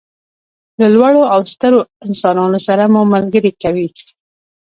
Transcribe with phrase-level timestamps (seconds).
[0.79, 3.87] له لوړو او سترو انسانانو سره مو ملګري کوي.